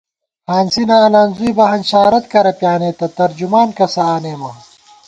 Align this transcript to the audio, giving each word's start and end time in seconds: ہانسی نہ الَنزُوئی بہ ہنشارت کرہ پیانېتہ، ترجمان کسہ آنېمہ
ہانسی 0.49 0.83
نہ 0.89 0.97
الَنزُوئی 1.07 1.51
بہ 1.57 1.65
ہنشارت 1.73 2.25
کرہ 2.31 2.53
پیانېتہ، 2.59 3.07
ترجمان 3.19 3.67
کسہ 3.77 4.03
آنېمہ 4.15 4.51